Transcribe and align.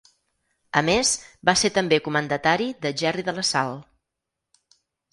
A 0.79 0.81
més, 0.87 1.11
va 1.51 1.55
ser 1.65 1.71
també 1.77 2.01
comendatari 2.09 2.73
de 2.87 2.95
Gerri 3.05 3.29
de 3.31 3.39
la 3.39 3.49
Sal. 3.55 3.81